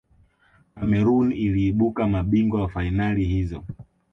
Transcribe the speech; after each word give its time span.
cameroon 0.75 1.31
iliibuka 1.31 2.07
mabingwa 2.07 2.61
wa 2.61 2.69
fainali 2.69 3.23
hizo 3.25 3.63